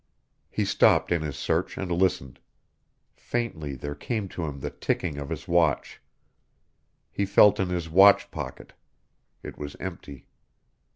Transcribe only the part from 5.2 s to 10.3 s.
his watch. He felt in his watch pocket. It was empty.